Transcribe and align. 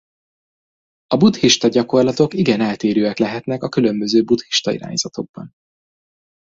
A 1.07 1.17
buddhista 1.17 1.67
gyakorlatok 1.67 2.33
igen 2.33 2.61
eltérőek 2.61 3.17
lehetnek 3.17 3.63
a 3.63 3.69
különböző 3.69 4.23
buddhista 4.23 4.71
irányzatokban. 4.73 5.51